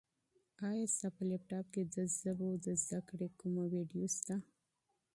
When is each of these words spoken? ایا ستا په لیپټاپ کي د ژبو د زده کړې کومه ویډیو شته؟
ایا 0.69 0.87
ستا 0.95 1.07
په 1.15 1.23
لیپټاپ 1.29 1.65
کي 1.73 1.81
د 1.95 1.97
ژبو 2.17 2.49
د 2.65 2.67
زده 2.83 2.99
کړې 3.09 3.27
کومه 3.39 3.63
ویډیو 3.73 4.05
شته؟ 4.17 4.35